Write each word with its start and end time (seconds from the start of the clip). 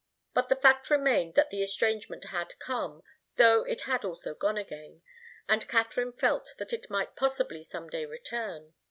But 0.33 0.49
the 0.49 0.55
fact 0.55 0.89
remained 0.89 1.35
that 1.35 1.51
the 1.51 1.61
estrangement 1.61 2.23
had 2.23 2.57
come, 2.57 3.03
though 3.35 3.63
it 3.63 3.81
had 3.81 4.03
also 4.03 4.33
gone 4.33 4.57
again, 4.57 5.03
and 5.47 5.67
Katharine 5.67 6.13
felt 6.13 6.55
that 6.57 6.73
it 6.73 6.89
might 6.89 7.15
possibly 7.15 7.61
some 7.61 7.87
day 7.87 8.05
return. 8.07 8.73